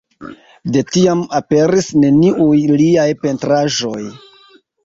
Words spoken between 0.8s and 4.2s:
tiam aperis neniuj liaj pentraĵoj.